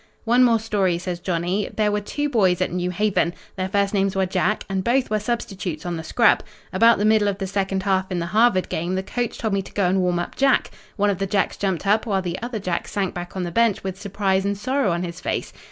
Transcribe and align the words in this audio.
"One 0.23 0.43
more 0.43 0.59
story," 0.59 0.97
says 0.97 1.19
Johnny. 1.19 1.69
"There 1.71 1.91
were 1.91 2.01
two 2.01 2.27
boys 2.27 2.59
at 2.59 2.71
New 2.71 2.89
Haven. 2.89 3.35
Their 3.55 3.69
first 3.69 3.93
names 3.93 4.15
were 4.15 4.25
Jack, 4.25 4.63
and 4.67 4.83
both 4.83 5.11
were 5.11 5.19
substitutes 5.19 5.85
on 5.85 5.95
the 5.95 6.03
scrub. 6.03 6.41
About 6.73 6.97
the 6.97 7.05
middle 7.05 7.27
of 7.27 7.37
the 7.37 7.45
second 7.45 7.83
half 7.83 8.09
in 8.11 8.17
the 8.17 8.25
Harvard 8.33 8.67
game, 8.67 8.95
the 8.95 9.03
coach 9.03 9.37
told 9.37 9.53
me 9.53 9.61
to 9.61 9.73
go 9.73 9.85
and 9.85 10.01
warm 10.01 10.17
up 10.17 10.35
Jack. 10.35 10.71
One 10.95 11.11
of 11.11 11.19
the 11.19 11.27
Jacks 11.27 11.55
jumped 11.55 11.85
up, 11.85 12.07
while 12.07 12.23
the 12.23 12.41
other 12.41 12.57
Jack 12.57 12.87
sank 12.87 13.13
back 13.13 13.35
on 13.35 13.43
the 13.43 13.51
bench 13.51 13.83
with 13.83 14.01
surprise 14.01 14.43
and 14.43 14.57
sorrow 14.57 14.89
on 14.91 15.03
his 15.03 15.19
face. 15.21 15.53